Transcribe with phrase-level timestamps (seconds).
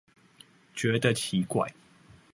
[0.73, 1.75] 覺得奇怪